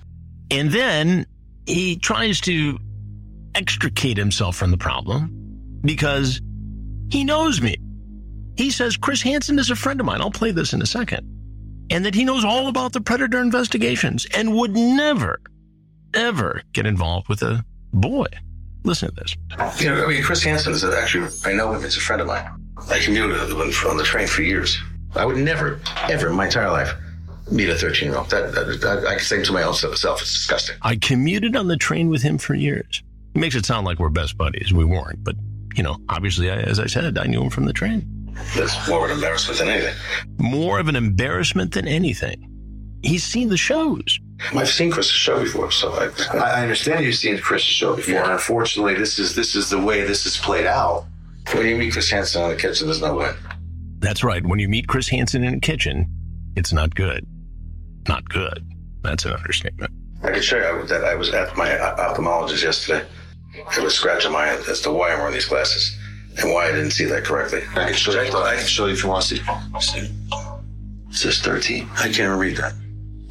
[0.51, 1.27] And then
[1.67, 2.79] he tries to
[3.55, 6.41] extricate himself from the problem because
[7.11, 7.77] he knows me.
[8.57, 10.21] He says Chris Hansen is a friend of mine.
[10.21, 11.33] I'll play this in a second.
[11.91, 15.41] And that he knows all about the predator investigations and would never,
[16.15, 18.27] ever get involved with a boy.
[18.87, 19.37] Listen to this.
[19.81, 22.29] You know, I mean, Chris Hansen is actually, I know him, he's a friend of
[22.29, 22.49] mine.
[22.89, 24.81] I commuted with him on the train for years.
[25.17, 26.93] I would never, ever in my entire life
[27.51, 28.31] meet a 13 year old.
[28.31, 30.77] That, that, that, I can say to my own self, it's disgusting.
[30.83, 33.03] I commuted on the train with him for years.
[33.35, 34.73] He makes it sound like we're best buddies.
[34.73, 35.35] We weren't, but
[35.75, 38.35] you know, obviously, I, as I said, I knew him from the train.
[38.55, 39.95] That's more of an embarrassment than anything.
[40.39, 42.53] More of an embarrassment than anything.
[43.03, 44.21] He's seen the shows.
[44.55, 48.15] I've seen Chris's show before, so I, I understand you've seen Chris's show before.
[48.15, 48.25] Yeah.
[48.25, 51.07] And unfortunately, this is this is the way this is played out.
[51.55, 53.33] when you meet Chris Hansen in the kitchen, there's no way.
[53.99, 54.45] That's right.
[54.45, 56.07] When you meet Chris Hansen in a kitchen,
[56.55, 57.27] it's not good.
[58.09, 58.65] Not good.
[59.03, 59.91] That's an understatement.
[60.23, 63.07] I can show you that I was at my uh, ophthalmologist yesterday.
[63.77, 65.99] I was scratching my head as to why I'm wearing these glasses
[66.39, 67.63] and why I didn't see that correctly.
[67.71, 68.33] I can show you.
[68.37, 69.43] I can show you if you want to see.
[69.81, 69.99] see.
[71.09, 71.89] It says 13.
[71.97, 72.75] I can't read that.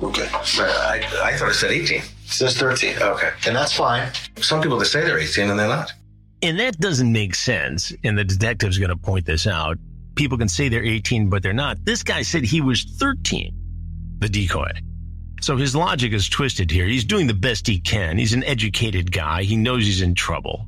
[0.01, 0.27] Okay.
[0.31, 1.97] I, I thought it said 18.
[1.97, 2.97] It says 13.
[3.01, 3.31] Okay.
[3.47, 4.11] And that's fine.
[4.37, 5.93] Some people, they say they're 18 and they're not.
[6.41, 7.93] And that doesn't make sense.
[8.03, 9.77] And the detective's going to point this out.
[10.15, 11.83] People can say they're 18, but they're not.
[11.85, 13.53] This guy said he was 13,
[14.19, 14.71] the decoy.
[15.41, 16.85] So his logic is twisted here.
[16.85, 18.17] He's doing the best he can.
[18.17, 19.43] He's an educated guy.
[19.43, 20.67] He knows he's in trouble.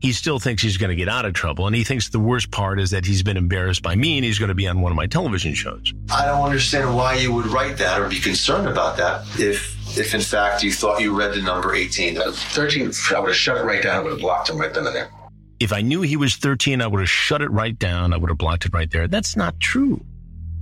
[0.00, 1.66] He still thinks he's going to get out of trouble.
[1.66, 4.38] And he thinks the worst part is that he's been embarrassed by me and he's
[4.38, 5.92] going to be on one of my television shows.
[6.10, 10.14] I don't understand why you would write that or be concerned about that if, if
[10.14, 12.16] in fact you thought you read the number 18.
[12.16, 13.96] 13, I would have shut it right down.
[13.96, 15.10] I would have blocked him right then and there.
[15.60, 18.14] If I knew he was 13, I would have shut it right down.
[18.14, 19.06] I would have blocked it right there.
[19.06, 20.02] That's not true.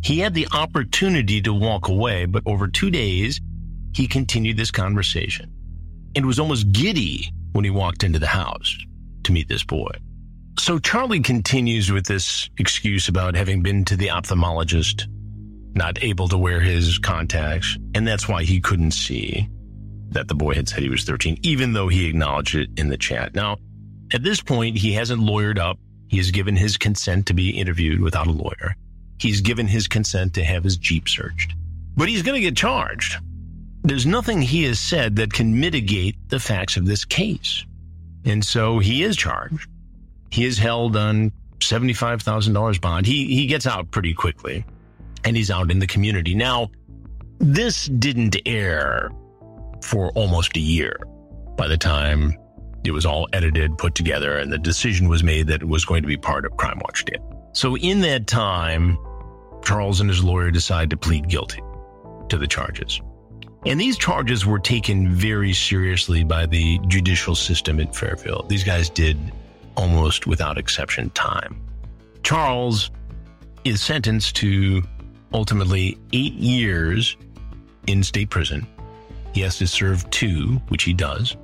[0.02, 3.40] He had the opportunity to walk away, but over two days,
[3.94, 5.52] he continued this conversation
[6.16, 8.76] and was almost giddy when he walked into the house
[9.28, 9.90] to meet this boy.
[10.58, 15.06] So Charlie continues with this excuse about having been to the ophthalmologist,
[15.74, 19.48] not able to wear his contacts, and that's why he couldn't see
[20.10, 22.96] that the boy had said he was 13, even though he acknowledged it in the
[22.96, 23.34] chat.
[23.34, 23.58] Now,
[24.12, 25.78] at this point, he hasn't lawyered up.
[26.08, 28.74] He has given his consent to be interviewed without a lawyer.
[29.20, 31.54] He's given his consent to have his Jeep searched.
[31.96, 33.16] But he's going to get charged.
[33.82, 37.64] There's nothing he has said that can mitigate the facts of this case.
[38.24, 39.68] And so he is charged.
[40.30, 43.06] He is held on $75,000 bond.
[43.06, 44.64] He, he gets out pretty quickly
[45.24, 46.34] and he's out in the community.
[46.34, 46.70] Now,
[47.38, 49.10] this didn't air
[49.82, 50.98] for almost a year
[51.56, 52.36] by the time
[52.84, 56.02] it was all edited, put together, and the decision was made that it was going
[56.02, 57.20] to be part of Crime Watch did.
[57.52, 58.96] So, in that time,
[59.64, 61.60] Charles and his lawyer decide to plead guilty
[62.28, 63.00] to the charges.
[63.68, 68.48] And these charges were taken very seriously by the judicial system in Fairfield.
[68.48, 69.18] These guys did
[69.76, 71.60] almost without exception time.
[72.22, 72.90] Charles
[73.64, 74.82] is sentenced to
[75.34, 77.18] ultimately eight years
[77.86, 78.66] in state prison.
[79.34, 81.36] He has to serve two, which he does.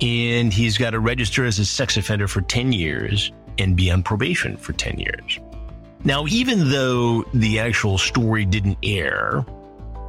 [0.00, 4.04] And he's got to register as a sex offender for 10 years and be on
[4.04, 5.40] probation for 10 years.
[6.04, 9.44] Now, even though the actual story didn't air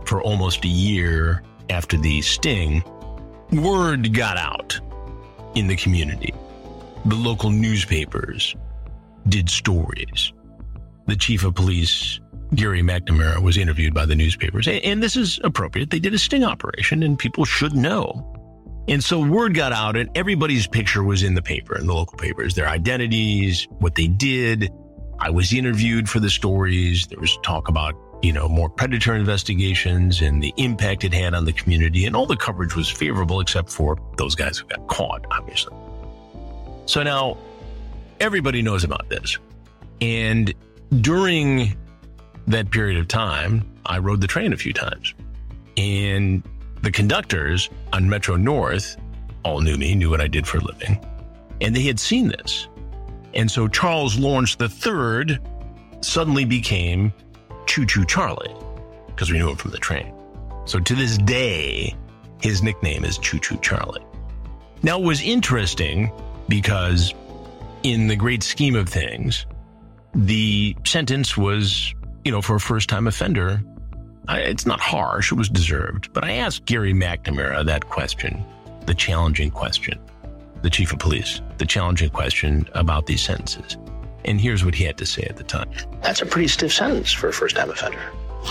[0.05, 2.83] for almost a year after the sting,
[3.51, 4.79] word got out
[5.55, 6.33] in the community.
[7.05, 8.55] The local newspapers
[9.27, 10.33] did stories.
[11.07, 12.19] The chief of police,
[12.55, 14.67] Gary McNamara, was interviewed by the newspapers.
[14.67, 15.91] And this is appropriate.
[15.91, 18.31] They did a sting operation, and people should know.
[18.87, 22.17] And so word got out, and everybody's picture was in the paper, in the local
[22.17, 24.71] papers, their identities, what they did.
[25.19, 27.07] I was interviewed for the stories.
[27.07, 31.45] There was talk about, you know, more predator investigations and the impact it had on
[31.45, 32.07] the community.
[32.07, 35.75] And all the coverage was favorable, except for those guys who got caught, obviously.
[36.87, 37.37] So now
[38.19, 39.37] everybody knows about this.
[40.01, 40.51] And
[41.01, 41.77] during
[42.47, 45.13] that period of time, I rode the train a few times.
[45.77, 46.41] And
[46.81, 48.97] the conductors on Metro North
[49.43, 50.99] all knew me, knew what I did for a living,
[51.61, 52.67] and they had seen this.
[53.35, 55.37] And so Charles Lawrence III
[56.01, 57.13] suddenly became
[57.67, 58.55] Choo Choo Charlie
[59.07, 60.13] because we knew him from the train.
[60.65, 61.95] So to this day,
[62.41, 64.03] his nickname is Choo Choo Charlie.
[64.83, 66.11] Now, it was interesting
[66.49, 67.13] because,
[67.83, 69.45] in the great scheme of things,
[70.13, 73.61] the sentence was, you know, for a first time offender,
[74.29, 76.11] it's not harsh, it was deserved.
[76.13, 78.43] But I asked Gary McNamara that question,
[78.85, 79.99] the challenging question,
[80.61, 83.77] the chief of police, the challenging question about these sentences.
[84.25, 85.69] And here's what he had to say at the time.
[86.01, 88.01] That's a pretty stiff sentence for a first time offender.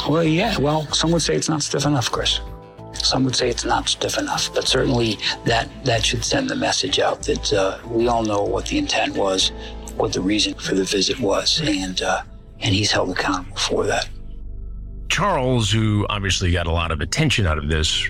[0.08, 0.56] Well, yeah.
[0.58, 2.40] Well, some would say it's not stiff enough, Chris.
[2.94, 7.00] Some would say it's not stiff enough, but certainly that that should send the message
[7.00, 9.50] out that uh, we all know what the intent was,
[9.96, 12.22] what the reason for the visit was, and uh,
[12.60, 14.08] and he's held accountable for that.
[15.08, 18.08] Charles, who obviously got a lot of attention out of this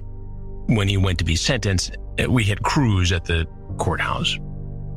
[0.67, 3.47] when he went to be sentenced, uh, we had crews at the
[3.79, 4.37] courthouse,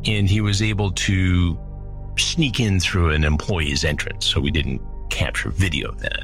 [0.05, 1.57] and he was able to
[2.19, 6.23] sneak in through an employee's entrance, so we didn't capture video of that.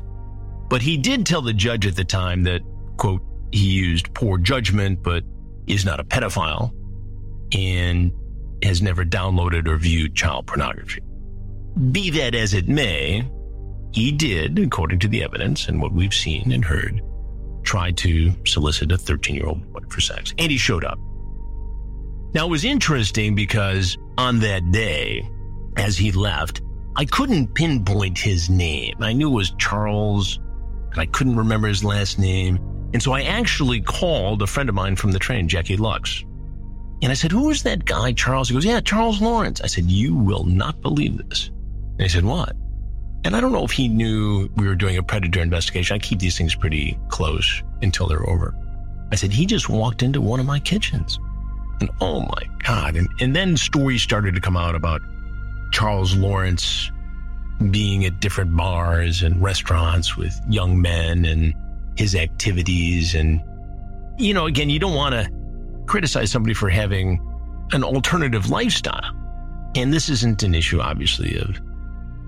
[0.70, 2.62] But he did tell the judge at the time that,
[2.98, 5.24] quote, he used poor judgment, but
[5.68, 6.72] is not a pedophile
[7.56, 8.12] and
[8.64, 11.02] has never downloaded or viewed child pornography.
[11.92, 13.30] Be that as it may,
[13.92, 17.02] he did, according to the evidence and what we've seen and heard,
[17.64, 20.34] try to solicit a 13 year old boy for sex.
[20.38, 20.98] And he showed up.
[22.34, 25.30] Now, it was interesting because on that day,
[25.78, 26.62] as he left,
[26.96, 28.96] I couldn't pinpoint his name.
[29.02, 30.40] I knew it was Charles,
[30.92, 32.60] and I couldn't remember his last name.
[32.94, 36.24] And so I actually called a friend of mine from the train, Jackie Lux.
[37.02, 38.50] And I said, Who is that guy, Charles?
[38.50, 39.60] He goes, Yeah, Charles Lawrence.
[39.62, 41.48] I said, You will not believe this.
[41.48, 42.56] And he said, What?
[43.26, 45.96] And I don't know if he knew we were doing a predator investigation.
[45.96, 48.56] I keep these things pretty close until they're over.
[49.12, 51.20] I said, He just walked into one of my kitchens.
[51.82, 52.96] And oh my God.
[52.96, 55.02] And, and then stories started to come out about
[55.74, 56.92] Charles Lawrence
[57.72, 61.54] being at different bars and restaurants with young men and
[61.98, 63.16] his activities.
[63.16, 63.42] And,
[64.20, 65.30] you know, again, you don't want to
[65.88, 67.20] criticize somebody for having
[67.72, 69.12] an alternative lifestyle.
[69.76, 71.60] And this isn't an issue, obviously, of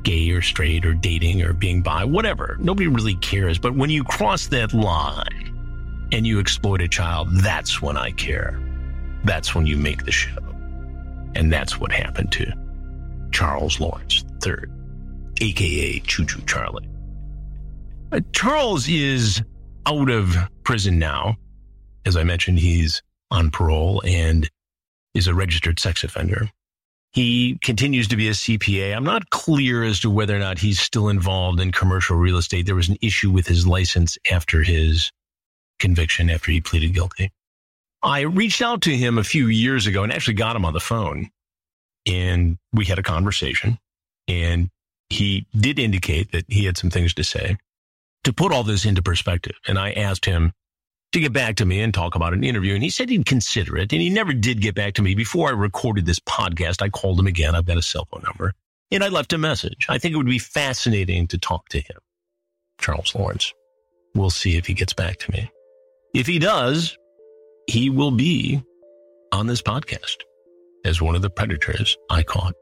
[0.03, 2.58] gay or straight or dating or being bi, whatever.
[2.60, 3.60] Nobody really cares.
[3.60, 8.60] But when you cross that line and you exploit a child, that's when I care.
[9.23, 10.39] That's when you make the show.
[11.36, 12.64] And that's what happened to
[13.36, 14.56] Charles Lawrence III,
[15.41, 16.88] aka Choo Choo Charlie.
[18.13, 19.43] Uh, Charles is
[19.86, 21.36] out of prison now.
[22.06, 24.50] As I mentioned, he's on parole and
[25.13, 26.50] is a registered sex offender.
[27.12, 28.96] He continues to be a CPA.
[28.96, 32.65] I'm not clear as to whether or not he's still involved in commercial real estate.
[32.65, 35.12] There was an issue with his license after his
[35.79, 37.33] conviction, after he pleaded guilty.
[38.02, 40.79] I reached out to him a few years ago and actually got him on the
[40.79, 41.31] phone.
[42.06, 43.79] And we had a conversation.
[44.27, 44.69] And
[45.10, 47.58] he did indicate that he had some things to say
[48.23, 49.56] to put all this into perspective.
[49.67, 50.51] And I asked him
[51.12, 52.73] to get back to me and talk about an interview.
[52.73, 53.93] And he said he'd consider it.
[53.93, 55.15] And he never did get back to me.
[55.15, 57.56] Before I recorded this podcast, I called him again.
[57.56, 58.53] I've got a cell phone number
[58.91, 59.85] and I left a message.
[59.89, 61.97] I think it would be fascinating to talk to him.
[62.79, 63.53] Charles Lawrence.
[64.15, 65.51] We'll see if he gets back to me.
[66.13, 66.97] If he does,
[67.67, 68.63] he will be
[69.31, 70.15] on this podcast
[70.86, 72.54] as one of the predators I caught.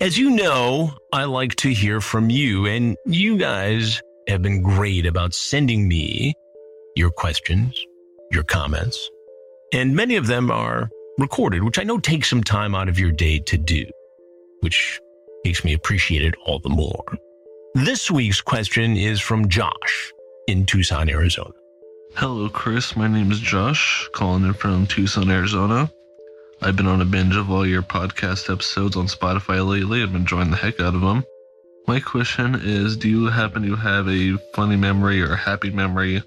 [0.00, 5.06] As you know, I like to hear from you, and you guys have been great
[5.06, 6.34] about sending me
[6.96, 7.84] your questions,
[8.32, 9.08] your comments,
[9.72, 13.12] and many of them are recorded, which I know takes some time out of your
[13.12, 13.84] day to do,
[14.60, 14.98] which
[15.44, 17.04] makes me appreciate it all the more.
[17.74, 20.12] This week's question is from Josh
[20.48, 21.52] in Tucson, Arizona.
[22.14, 22.96] Hello, Chris.
[22.96, 25.90] My name is Josh, calling in from Tucson, Arizona.
[26.64, 30.00] I've been on a binge of all your podcast episodes on Spotify lately.
[30.00, 31.24] I've been enjoying the heck out of them.
[31.88, 36.22] My question is Do you happen to have a funny memory or a happy memory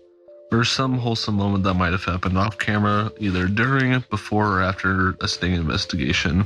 [0.51, 5.15] or some wholesome moment that might have happened off camera, either during, before, or after
[5.21, 6.45] a sting investigation?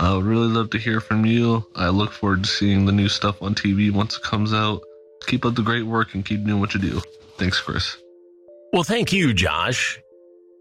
[0.00, 1.66] I would really love to hear from you.
[1.76, 4.80] I look forward to seeing the new stuff on TV once it comes out.
[5.26, 7.02] Keep up the great work and keep doing what you do.
[7.36, 7.98] Thanks, Chris.
[8.72, 10.00] Well, thank you, Josh.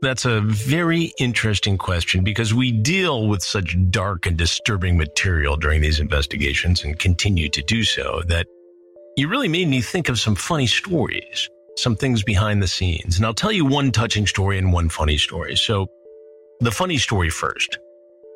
[0.02, 5.82] That's a very interesting question because we deal with such dark and disturbing material during
[5.82, 8.46] these investigations and continue to do so that
[9.16, 13.18] you really made me think of some funny stories, some things behind the scenes.
[13.18, 15.56] And I'll tell you one touching story and one funny story.
[15.56, 15.88] So,
[16.60, 17.80] the funny story first.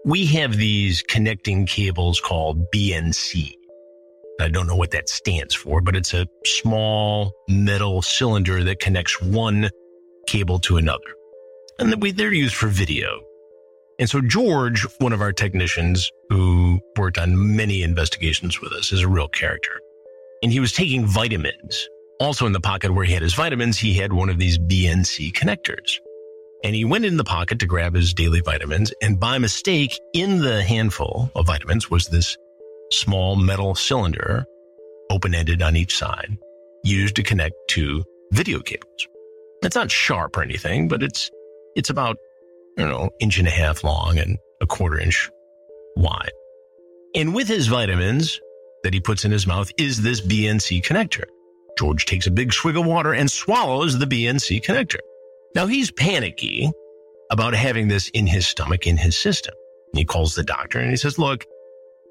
[0.04, 3.54] We have these connecting cables called BNC.
[4.40, 9.22] I don't know what that stands for, but it's a small metal cylinder that connects
[9.22, 9.70] one
[10.26, 11.14] cable to another.
[11.82, 13.22] And they're used for video.
[13.98, 19.02] And so George, one of our technicians who worked on many investigations with us, is
[19.02, 19.80] a real character.
[20.44, 21.90] And he was taking vitamins.
[22.20, 25.34] Also in the pocket where he had his vitamins, he had one of these BNC
[25.34, 26.00] connectors.
[26.64, 28.94] And he went in the pocket to grab his daily vitamins.
[29.02, 32.38] And by mistake, in the handful of vitamins was this
[32.92, 34.46] small metal cylinder,
[35.10, 36.38] open ended on each side,
[36.84, 38.04] used to connect two
[38.34, 39.08] video cables.
[39.64, 41.32] It's not sharp or anything, but it's
[41.76, 42.18] it's about
[42.78, 45.30] you know inch and a half long and a quarter inch
[45.96, 46.32] wide.
[47.16, 48.40] And with his vitamins
[48.84, 51.26] that he puts in his mouth is this BNC connector.
[51.78, 55.00] George takes a big swig of water and swallows the BNC connector.
[55.56, 56.72] Now he's panicky
[57.32, 59.54] about having this in his stomach, in his system.
[59.94, 61.46] And he calls the doctor and he says, look,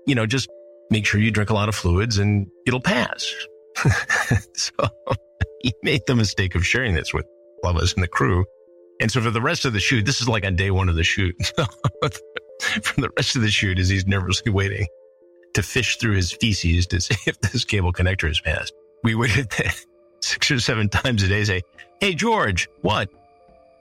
[0.06, 0.48] you know, just
[0.90, 3.32] make sure you drink a lot of fluids and it'll pass.
[4.54, 4.72] so
[5.62, 7.26] he made the mistake of sharing this with
[7.62, 8.44] all of us in the crew.
[9.00, 10.94] And so for the rest of the shoot, this is like on day one of
[10.94, 11.34] the shoot.
[12.82, 14.86] for the rest of the shoot, as he's nervously waiting
[15.54, 19.50] to fish through his feces to see if this cable connector has passed, we waited
[20.20, 21.42] six or seven times a day.
[21.44, 21.62] Say,
[22.00, 23.08] "Hey George, what?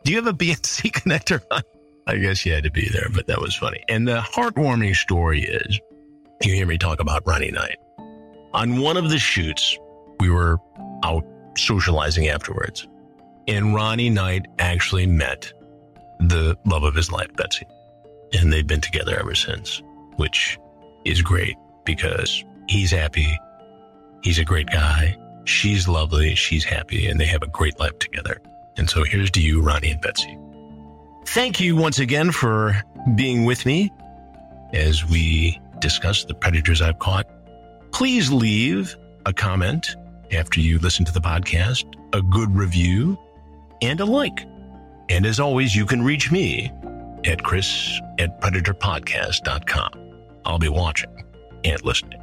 [0.06, 1.62] Do you have a BNC connector on?"
[2.08, 3.84] I guess you had to be there, but that was funny.
[3.88, 5.80] And the heartwarming story is,
[6.42, 7.78] you hear me talk about Ronnie Knight.
[8.54, 9.78] On one of the shoots,
[10.20, 10.58] we were
[11.04, 11.24] out
[11.56, 12.88] socializing afterwards
[13.50, 15.52] and Ronnie Knight actually met
[16.20, 17.66] the love of his life, Betsy.
[18.34, 19.82] And they've been together ever since,
[20.18, 20.60] which
[21.04, 23.36] is great because he's happy.
[24.22, 25.18] He's a great guy.
[25.46, 26.36] She's lovely.
[26.36, 27.08] She's happy.
[27.08, 28.40] And they have a great life together.
[28.78, 30.38] And so here's to you, Ronnie and Betsy.
[31.26, 32.80] Thank you once again for
[33.16, 33.92] being with me
[34.74, 37.28] as we discuss the predators I've caught.
[37.92, 38.96] Please leave
[39.26, 39.96] a comment
[40.32, 43.18] after you listen to the podcast, a good review,
[43.82, 44.46] and a like.
[45.10, 46.72] And as always, you can reach me
[47.26, 49.92] at chris at predatorpodcast.com.
[50.46, 51.24] I'll be watching
[51.64, 52.20] and listening.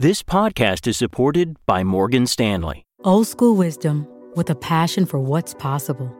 [0.00, 2.86] This podcast is supported by Morgan Stanley.
[3.02, 4.06] Old school wisdom
[4.36, 6.14] with a passion for what's possible.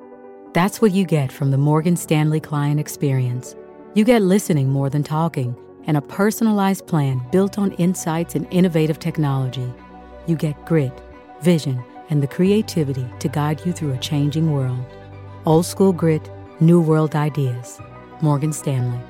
[0.53, 3.55] That's what you get from the Morgan Stanley client experience.
[3.95, 5.57] You get listening more than talking
[5.89, 9.73] and a personalized plan built on insights and innovative technology.
[10.29, 10.93] You get grit,
[11.41, 14.85] vision, and the creativity to guide you through a changing world.
[15.45, 16.31] Old school grit,
[16.61, 17.81] new world ideas.
[18.21, 19.01] Morgan Stanley.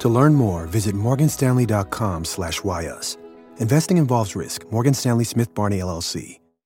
[0.00, 2.60] To learn more, visit morganstanley.com slash.
[3.58, 4.70] Investing involves risk.
[4.70, 6.40] Morgan Stanley Smith Barney, LLC.